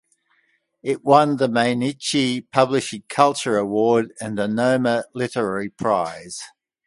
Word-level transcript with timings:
It 0.81 1.03
won 1.05 1.37
the 1.37 1.47
Mainichi 1.47 2.49
Publishing 2.51 3.03
Culture 3.07 3.59
Award 3.59 4.13
and 4.19 4.35
the 4.35 4.47
Noma 4.47 5.03
Literary 5.13 5.69
Prize. 5.69 6.41